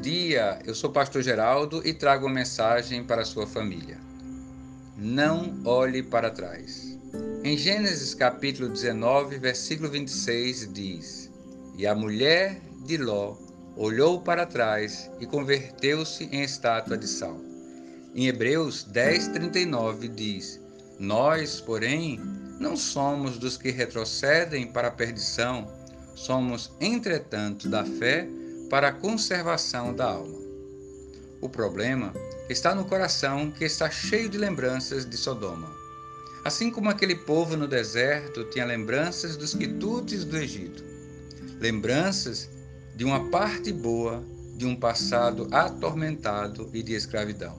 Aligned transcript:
dia, 0.00 0.58
eu 0.64 0.74
sou 0.74 0.90
Pastor 0.90 1.22
Geraldo 1.22 1.86
e 1.86 1.94
trago 1.94 2.26
uma 2.26 2.34
mensagem 2.34 3.04
para 3.04 3.24
sua 3.24 3.46
família. 3.46 3.98
Não 4.96 5.60
olhe 5.64 6.02
para 6.02 6.30
trás. 6.30 6.98
Em 7.44 7.56
Gênesis 7.56 8.12
capítulo 8.12 8.68
19, 8.68 9.38
versículo 9.38 9.88
26 9.88 10.72
diz: 10.72 11.30
E 11.76 11.86
a 11.86 11.94
mulher 11.94 12.60
de 12.84 12.96
Ló 12.96 13.36
olhou 13.76 14.20
para 14.20 14.44
trás 14.44 15.08
e 15.20 15.26
converteu-se 15.26 16.24
em 16.32 16.42
estátua 16.42 16.98
de 16.98 17.06
sal. 17.06 17.40
Em 18.14 18.26
Hebreus 18.26 18.82
10, 18.82 19.28
39 19.28 20.08
diz: 20.08 20.60
Nós, 20.98 21.60
porém, 21.60 22.18
não 22.58 22.76
somos 22.76 23.38
dos 23.38 23.56
que 23.56 23.70
retrocedem 23.70 24.66
para 24.66 24.88
a 24.88 24.92
perdição, 24.92 25.70
somos, 26.16 26.72
entretanto, 26.80 27.68
da 27.68 27.84
fé 27.84 28.28
para 28.70 28.88
a 28.88 28.92
conservação 28.92 29.92
da 29.92 30.06
alma. 30.12 30.38
O 31.40 31.48
problema 31.48 32.14
está 32.48 32.72
no 32.72 32.84
coração 32.84 33.50
que 33.50 33.64
está 33.64 33.90
cheio 33.90 34.28
de 34.28 34.38
lembranças 34.38 35.04
de 35.04 35.16
Sodoma. 35.16 35.68
Assim 36.44 36.70
como 36.70 36.88
aquele 36.88 37.16
povo 37.16 37.56
no 37.56 37.66
deserto 37.66 38.44
tinha 38.44 38.64
lembranças 38.64 39.36
dos 39.36 39.54
quitutes 39.54 40.24
do 40.24 40.36
Egito, 40.36 40.84
lembranças 41.58 42.48
de 42.94 43.04
uma 43.04 43.28
parte 43.28 43.72
boa 43.72 44.24
de 44.56 44.64
um 44.64 44.76
passado 44.76 45.48
atormentado 45.50 46.70
e 46.72 46.82
de 46.82 46.94
escravidão. 46.94 47.58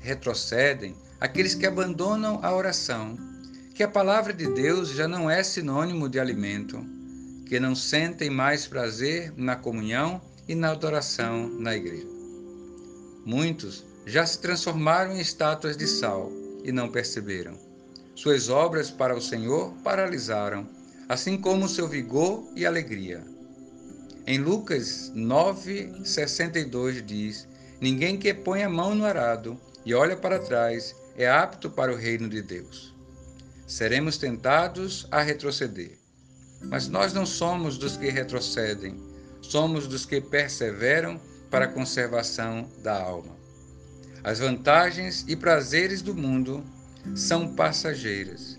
Retrocedem 0.00 0.96
aqueles 1.20 1.54
que 1.54 1.66
abandonam 1.66 2.40
a 2.42 2.54
oração, 2.54 3.16
que 3.74 3.82
a 3.82 3.88
palavra 3.88 4.32
de 4.32 4.46
Deus 4.54 4.88
já 4.88 5.06
não 5.06 5.30
é 5.30 5.42
sinônimo 5.42 6.08
de 6.08 6.18
alimento, 6.18 6.84
que 7.48 7.58
não 7.58 7.74
sentem 7.74 8.28
mais 8.28 8.66
prazer 8.66 9.32
na 9.34 9.56
comunhão 9.56 10.20
e 10.46 10.54
na 10.54 10.70
adoração 10.70 11.48
na 11.48 11.74
igreja. 11.74 12.06
Muitos 13.24 13.86
já 14.04 14.26
se 14.26 14.38
transformaram 14.38 15.16
em 15.16 15.20
estátuas 15.20 15.74
de 15.74 15.86
sal 15.86 16.30
e 16.62 16.70
não 16.70 16.90
perceberam. 16.90 17.58
Suas 18.14 18.50
obras 18.50 18.90
para 18.90 19.16
o 19.16 19.20
Senhor 19.20 19.72
paralisaram, 19.82 20.68
assim 21.08 21.38
como 21.38 21.68
seu 21.68 21.88
vigor 21.88 22.44
e 22.54 22.66
alegria. 22.66 23.24
Em 24.26 24.38
Lucas 24.38 25.10
9:62 25.14 27.00
diz: 27.02 27.48
Ninguém 27.80 28.18
que 28.18 28.34
põe 28.34 28.62
a 28.62 28.68
mão 28.68 28.94
no 28.94 29.06
arado 29.06 29.58
e 29.86 29.94
olha 29.94 30.16
para 30.16 30.38
trás 30.38 30.94
é 31.16 31.26
apto 31.26 31.70
para 31.70 31.92
o 31.92 31.96
reino 31.96 32.28
de 32.28 32.42
Deus. 32.42 32.94
Seremos 33.66 34.18
tentados 34.18 35.06
a 35.10 35.22
retroceder 35.22 35.98
mas 36.62 36.88
nós 36.88 37.12
não 37.12 37.24
somos 37.24 37.78
dos 37.78 37.96
que 37.96 38.10
retrocedem, 38.10 38.96
somos 39.40 39.86
dos 39.86 40.04
que 40.04 40.20
perseveram 40.20 41.20
para 41.50 41.64
a 41.64 41.68
conservação 41.68 42.68
da 42.82 43.00
alma. 43.00 43.36
As 44.22 44.38
vantagens 44.38 45.24
e 45.28 45.36
prazeres 45.36 46.02
do 46.02 46.14
mundo 46.14 46.64
são 47.14 47.54
passageiras. 47.54 48.58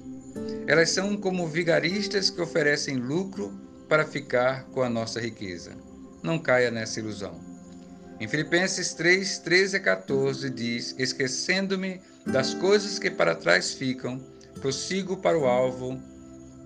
Elas 0.66 0.90
são 0.90 1.18
como 1.18 1.48
vigaristas 1.48 2.30
que 2.30 2.42
oferecem 2.42 2.96
lucro 2.96 3.52
para 3.88 4.06
ficar 4.06 4.66
com 4.66 4.82
a 4.82 4.90
nossa 4.90 5.20
riqueza. 5.20 5.72
Não 6.24 6.40
caia 6.40 6.72
nessa 6.72 7.00
ilusão. 7.00 7.40
Em 8.20 8.28
Filipenses 8.28 8.94
3, 8.94 9.40
13 9.40 9.78
a 9.78 9.80
14 9.80 10.50
diz: 10.50 10.96
Esquecendo-me 10.98 12.02
das 12.26 12.54
coisas 12.54 13.00
que 13.00 13.10
para 13.10 13.36
trás 13.36 13.74
ficam, 13.74 14.20
prossigo 14.60 15.18
para 15.18 15.38
o 15.38 15.46
alvo 15.46 16.00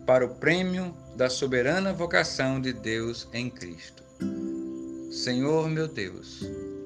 para 0.05 0.25
o 0.25 0.35
prêmio 0.35 0.95
da 1.15 1.29
soberana 1.29 1.93
vocação 1.93 2.59
de 2.59 2.73
Deus 2.73 3.27
em 3.33 3.49
Cristo. 3.49 4.03
Senhor 5.11 5.69
meu 5.69 5.87
Deus, 5.87 6.41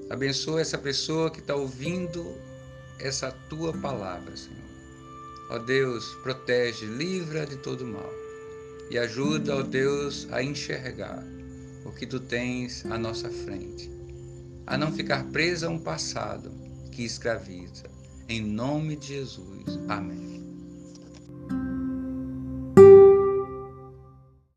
abençoa 0.09 0.62
essa 0.62 0.78
pessoa 0.78 1.32
que 1.32 1.40
está 1.40 1.56
ouvindo 1.56 2.36
essa 3.00 3.31
tua 3.50 3.74
palavra, 3.74 4.36
Senhor. 4.36 4.58
Ó 5.50 5.59
Deus, 5.59 6.06
protege, 6.24 6.86
livra 6.86 7.46
de 7.46 7.58
todo 7.58 7.86
mal 7.86 8.12
e 8.90 8.97
ajuda, 8.97 9.56
ó 9.56 9.62
Deus, 9.64 10.28
a 10.31 10.44
enxergar 10.44 11.24
o 11.86 11.91
que 11.91 12.06
tu 12.06 12.20
tens 12.20 12.86
à 12.86 12.97
nossa 12.97 13.30
frente, 13.30 13.90
a 14.66 14.78
não 14.78 14.91
ficar 14.91 15.24
presa 15.31 15.68
a 15.68 15.70
um 15.70 15.80
passado 15.80 16.52
que 16.91 17.03
escraviza. 17.03 17.86
Em 18.30 18.41
nome 18.41 18.97
de 18.97 19.08
Jesus. 19.08 19.80
Amém. 19.88 20.27